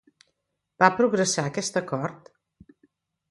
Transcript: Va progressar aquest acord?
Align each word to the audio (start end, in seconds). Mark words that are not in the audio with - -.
Va 0.83 0.87
progressar 1.01 1.45
aquest 1.49 1.79
acord? 1.83 2.31